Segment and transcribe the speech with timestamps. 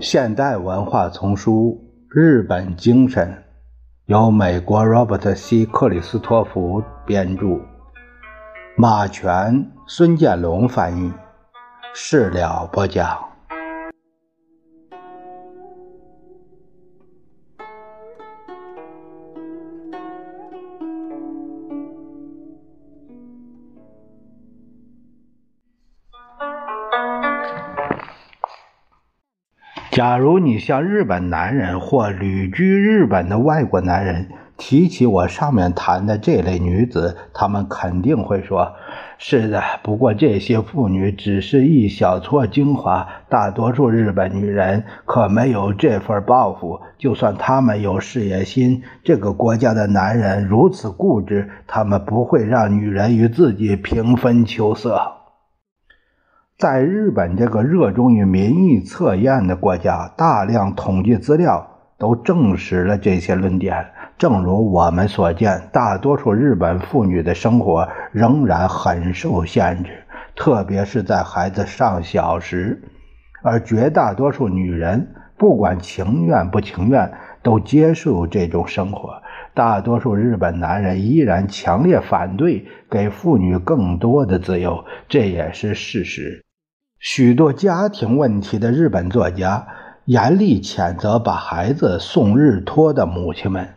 [0.00, 1.78] 现代文化丛书
[2.18, 3.28] 《日本精神》，
[4.06, 5.66] 由美国 Robert C.
[5.66, 7.60] 克里斯托弗编著，
[8.78, 11.12] 马全、孙建龙翻译，
[11.92, 13.14] 事了不讲。
[30.00, 38.72] 假如你向日本男人或旅居日本的外国男人提起我上面谈的这类女子，他们肯定会说
[39.20, 46.80] ：“是的，不过这些妇女只是一小撮精华，大多数日本女人可没有这份抱负。
[46.96, 54.98] 就算他们有事业心，这个国家的男人如此固执，他们不会让女人与自己平分秋色。”
[56.60, 61.66] 在日本这个热衷于民意测验的国家，大量统计资料
[61.96, 63.86] 都证实了这些论点。
[64.18, 70.04] 正如我们所见，大多数日本妇女的生活仍然很受限制，
[70.36, 72.82] 特别是在孩子尚小时。
[73.42, 77.10] 而绝大多数女人，不管情愿不情愿，
[77.42, 79.22] 都接受这种生活。
[79.54, 86.44] 大多数日本男人依然强烈反对给妇女更多的自由，这也是事实。
[87.02, 89.66] 许多家庭问题的日本作家
[90.04, 93.70] 严厉谴责把孩子送日托的母亲们。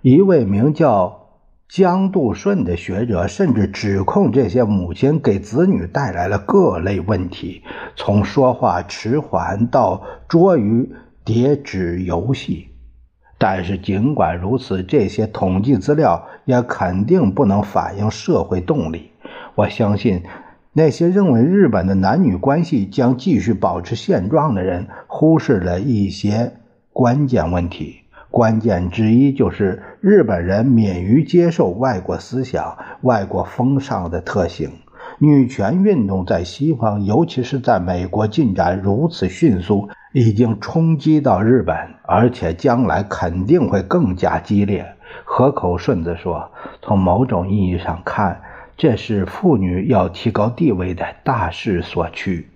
[0.00, 1.26] 一位名叫
[1.68, 7.64] 江渡顺的学者甚至指控这些母亲给子女带来了各类问题，
[7.96, 12.68] 从说话迟缓到捉鱼叠纸游戏。
[13.38, 19.10] 但是，尽管如此，这些统计资料也肯定不能反映社会动力。
[19.56, 20.22] 我相信。
[20.78, 26.52] 那些认为日本的男女关系将继续保持现状的人，忽视了一些
[26.92, 28.02] 关键问题。
[28.30, 34.70] 关键之一就是日本人免于接受外国思想、外国风尚的特性。
[35.18, 41.74] 女权运动在西方，尤其是在美国进展如此迅速，已经冲击到日本，
[42.04, 44.86] 而且将来肯定会更加激烈。
[45.24, 48.40] 河口顺子说：“从某种意义上看。”
[48.78, 52.48] 这是妇女要提高地位的大势所趋。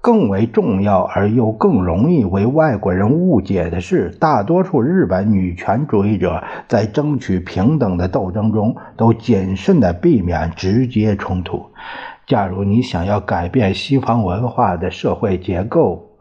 [0.00, 11.66] 更为重要而又更容易为外国人误解的是，大多数日本女权主义者在争取平等的斗争中都谨慎地避免直接冲突。
[12.26, 16.18] 假如你想要改变西方文化的社会结构，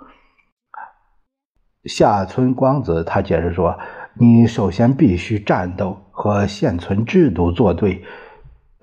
[1.85, 3.77] 下村光子他解释说
[4.17, 8.03] ：“你首先必须战斗和现存制度作对。”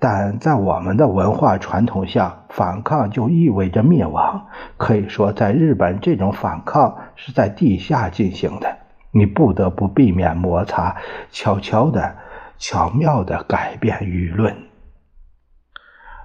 [0.03, 4.49] 但在我们的文化传统下，反抗就意味着灭亡。
[4.77, 8.79] 可以说，在日本，这种反抗是在地下进行的。
[9.13, 10.97] 你不得不避免摩擦，
[11.31, 12.17] 悄悄的、
[12.59, 14.53] 巧妙的改变舆论。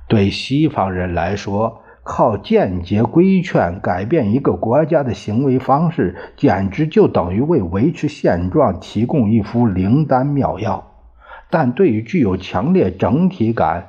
[0.08, 10.87] 对西方人来说，靠间接规劝改变一个国家的行为方式，简直就等于为维持现状提供一副灵丹妙药。
[11.50, 13.88] 但对于具有强烈整体感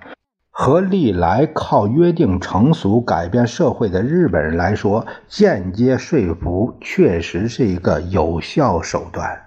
[0.50, 9.42] 和历来靠约定成俗改变社会的日本人来说，间接说服确实是一个有效手段。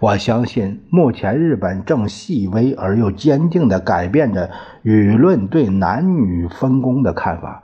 [0.00, 4.50] 我相信，目前日本正细微而又坚定地改变着
[4.82, 7.62] 舆论对男女分工的看法。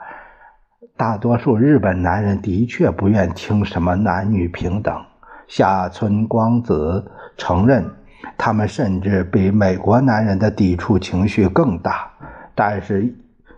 [0.96, 5.04] 大多数日本男人的确不愿听什么男女平等。
[5.48, 7.90] 下村光子承认。
[8.36, 12.10] 他们甚至比美国男人的抵触情绪更大，
[12.54, 13.14] 但是，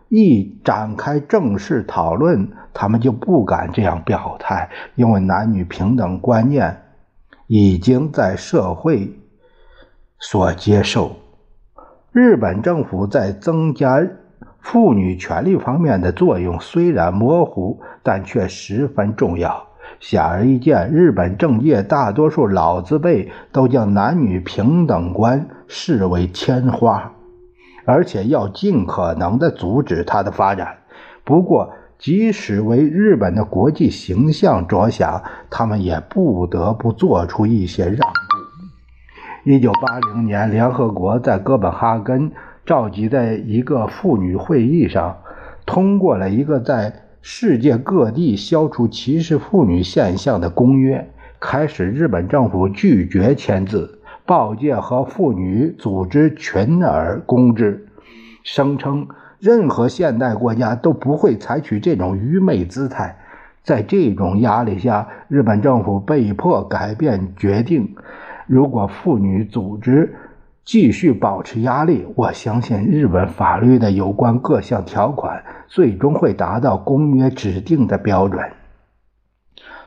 [0.08, 6.82] 一展开正式讨论，他们就不敢这样表态，因为男女平等观念
[7.48, 9.12] 已经在社会
[10.20, 11.16] 所接受。
[12.12, 14.06] 日本政府在增加
[14.60, 19.65] 妇女权利方面的作用虽然模糊，但却十分重要。
[19.98, 27.12] 显而易见，日本政界大多数老字辈都将男女平等观视为天花，
[27.86, 30.78] 而且要尽可能的阻止它的发展。
[31.24, 39.50] 不过，即使为日本的国际形象着想，他们也不得不做出一些让步。
[39.50, 42.32] 一九八零年，联合国在哥本哈根
[42.66, 45.16] 召集的一个妇女会议上，
[45.64, 47.05] 通过了一个在。
[47.28, 57.88] 世界各地消除歧视妇女现象的公约开始，日本政府拒绝签字，报界和妇女组织群而攻之，
[58.44, 59.08] 声称
[59.40, 63.18] 任何现代国家都不会采取这种愚昧姿态。
[63.64, 67.96] 在这种压力下，日本政府被迫改变决定。
[68.46, 70.14] 如果妇女组织
[70.66, 78.44] 继续保持压力，我相信日本法律的有关各项条款最终会达到公约指定的标准。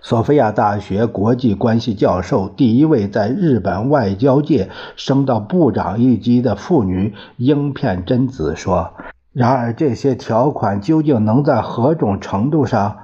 [0.01, 8.93] 索菲亚大学国际关系教授、第一位在日本外交界升到部长一级的妇女英片真子说
[9.33, 12.99] ：“然而，这些条款究竟能在何种程度上？”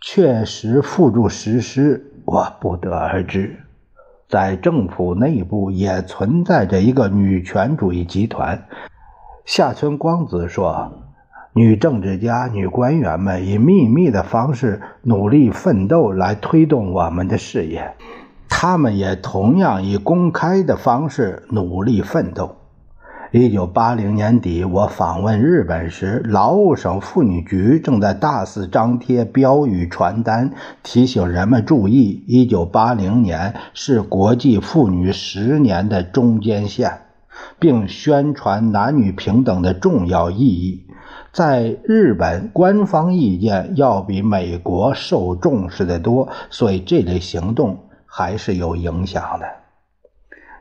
[0.00, 3.56] 确实付诸实施，我不得而知。
[4.28, 8.66] 在政府内部也存在着一个女权主义集团。
[9.46, 10.92] 下村光子说
[11.56, 17.94] ：“女政治家、女官员们以秘密的方式努力奋斗来推动我们的事业，
[18.50, 22.56] 她们也同样以公开的方式努力奋斗。”
[23.30, 30.50] 一九八零年底，我访问日本时，劳务省妇女局正在大肆张贴标语传单，
[30.82, 37.02] 提醒人们注意：一九八零年是国际妇女十年的中间线，
[37.58, 40.86] 并宣传男女平等的重要意义。
[41.30, 49.67] 在日本，官方意见要比美国受重视的多，所以这类行动还是有影响的。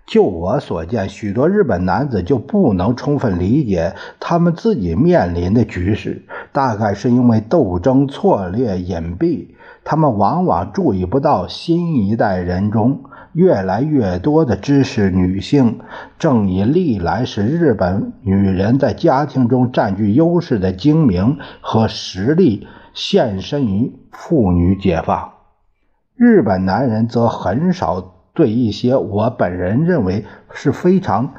[0.07, 6.23] 就我所见，许多日本男子就不能充分理解他们自己面临的局势，
[6.53, 9.47] 大概是因为斗争错略隐蔽，
[9.83, 13.01] 他们往往注意不到新一代人中
[13.33, 15.79] 越来越多的知识女性
[16.17, 25.33] 正以历来使日本女人在家庭中占据优势的精明和实力献身于妇女解放，
[26.15, 28.13] 日本男人则很少。
[28.37, 30.23] 对一些我本人认为
[30.53, 31.33] 是非常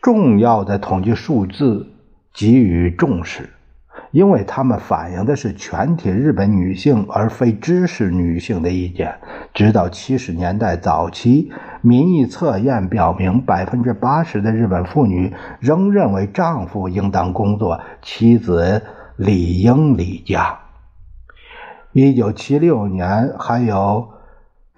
[0.00, 1.88] 重要的统计数字
[2.32, 3.50] 给予重视，
[4.12, 9.18] 因为他们反映的是全体日本女性而非知识女性的意见。
[9.52, 11.50] 直到七十年代早期，
[11.82, 18.82] 民意测验表明，百分之八十的日本妇女仍认为丈夫应当工作，妻子
[19.16, 20.60] 理应离家。
[21.90, 24.16] 一九七六年还有。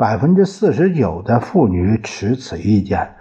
[0.01, 3.17] 百分之四十九的妇女持此意见，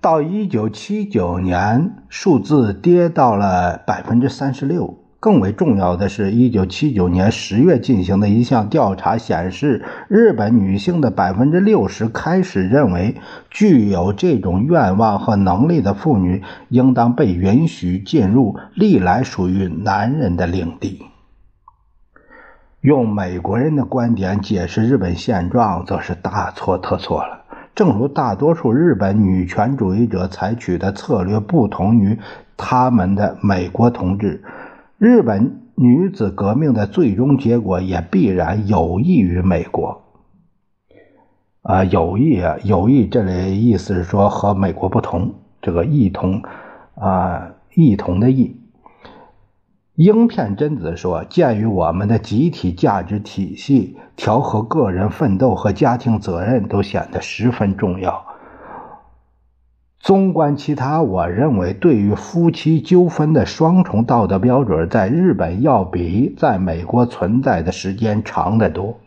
[0.00, 5.00] 到一九七九年，数字跌到了百分之三十六。
[5.18, 13.16] 更为重要的是，一九七九年十月进行的一项调查显示，日本女性的百分之六十开始认为，
[13.50, 21.02] 具有这种愿望和能力的妇女应当被允许进入历来属于男人的领地。
[22.86, 27.42] 用美国人的观点解释日本现状，则是大错特错了。
[27.74, 32.16] 正如大多数日本女权主义者采取的策略不同于
[32.56, 34.44] 他们的美国同志，
[34.98, 40.04] 日本女子革命的最终结果也必然有益于美国。
[41.62, 46.40] 啊，有益啊，有益，这里意思是说和美国不同，这个异同
[46.94, 48.60] 啊，异同的异。
[49.96, 58.26] 英片真子说：“鉴于我们的集体价值体系，调和个人奋斗和家庭责任都显得十分重要。
[59.98, 68.98] 纵观其他，我认为对于夫妻纠纷的双重道德标准，在日本要比在美国存在的时间长得多。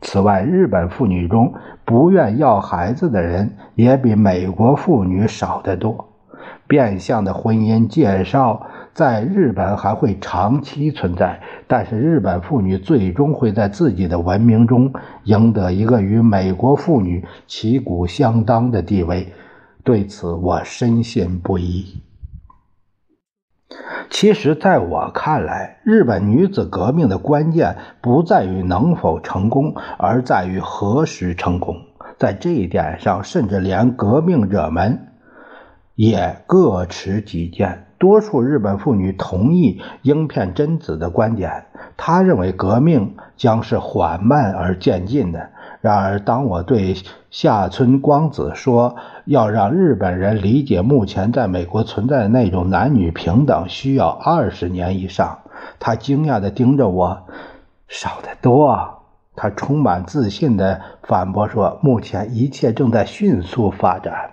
[0.00, 6.08] 此外，日本妇女中不愿要孩子的人也比美国妇女少得多。
[6.66, 14.92] 变相的婚姻介绍。”在日本还会长期存在，但是日本妇女最终会在自己的文明中
[15.24, 19.32] 赢得一个与美国妇女旗鼓相当的地位。
[19.82, 22.02] 对此，我深信不疑。
[24.08, 31.78] 其实，在我看来，日本女子革命的关键不在于能否成功，而在于何时成功。
[32.16, 35.08] 在这一点上，甚至连革命者们
[35.94, 37.86] 也各持己见。
[37.98, 45.50] 多数日本妇女同意英片贞子的观点，她认为革命将是缓慢而渐进的。
[45.80, 46.94] 然而，当我对
[47.30, 55.38] 下村光子说要让日本人理解目前在美国存在的那种男女平等需要二十年以上，
[55.78, 57.22] 他惊讶地盯着我，
[57.88, 59.02] 少得多。
[59.36, 64.30] 他充满自信地反驳说：“目前一切正在迅速发展。”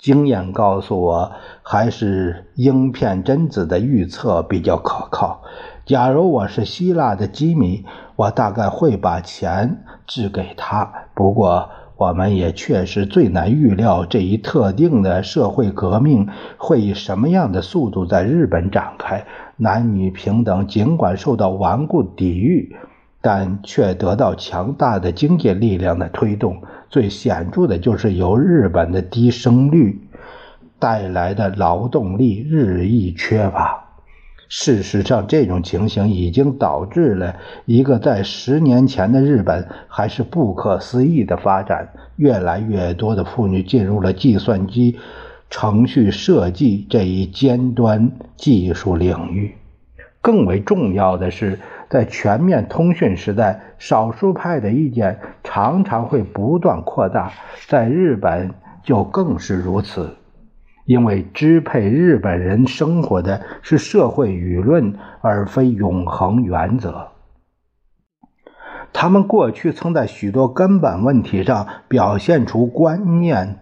[0.00, 5.42] 经验告诉我，还是英片贞子的预测比较可靠。
[5.84, 7.84] 假如我是希腊的基米，
[8.16, 10.90] 我大概会把钱寄给他。
[11.14, 19.26] 不过，我们也确实最难预料这一特定的社会革命会以什么样的速度在日本展开。
[19.58, 22.74] 男女平等尽管受到顽固抵御，
[23.20, 26.62] 但却得到强大的经济力量的推动。
[26.88, 30.00] 最显著的就是由日本的低生率
[30.78, 33.86] 带来的劳动力日益缺乏。
[34.48, 37.36] 事实上，这种情形已经导致了
[37.66, 44.98] 一个在十年前的日本还是不可思议的发展：越来越多的妇女进入了计算机
[45.48, 49.54] 程序设计这一尖端技术领域。
[50.22, 51.58] 更为重要的是，
[51.88, 57.32] 在全面通讯时代，少数派的意见常常会不断扩大，
[57.66, 58.50] 在日本
[58.82, 60.16] 就更是如此。
[60.84, 67.08] 因为支配日本人生活的是社会舆论，而非永恒原则。
[68.92, 73.60] 他们过去曾在许多根本问题上表现出观念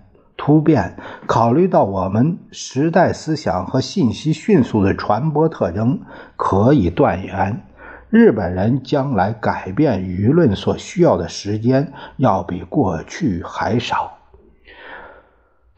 [0.49, 0.97] 突变。
[1.27, 6.01] 考虑到我们时代思想和信息迅速的传播特征，
[6.37, 7.61] 可以断言，
[8.09, 14.15] 日本人将来改变舆论所需要的时间要比过去还少。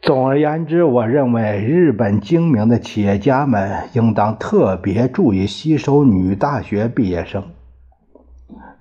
[0.01, 7.43] 总而言之，我认为日本精明的企业家们应当特别注意吸收女大学毕业生，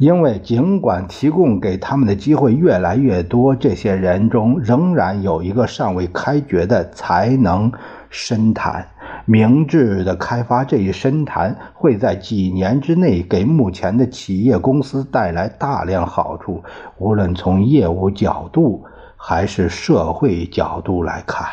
[0.00, 7.70] 因为尽管提供给他们的机会越来越多，这些人中仍然有一个尚未开掘的才能
[8.08, 8.86] 深潭。
[9.26, 16.64] 明智的开发这一深潭，会在几年之内给目前的企业公司带来大量好处，
[16.96, 18.82] 无论从业务角度。
[19.22, 21.46] 还是社会角度来看。